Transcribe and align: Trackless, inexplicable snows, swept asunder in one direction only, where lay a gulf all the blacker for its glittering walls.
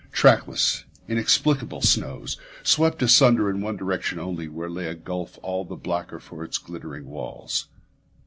Trackless, 0.11 0.85
inexplicable 1.07 1.81
snows, 1.83 2.35
swept 2.63 3.03
asunder 3.03 3.51
in 3.51 3.61
one 3.61 3.77
direction 3.77 4.17
only, 4.17 4.47
where 4.47 4.67
lay 4.67 4.87
a 4.87 4.95
gulf 4.95 5.37
all 5.43 5.63
the 5.63 5.75
blacker 5.75 6.19
for 6.19 6.43
its 6.43 6.57
glittering 6.57 7.05
walls. 7.05 7.67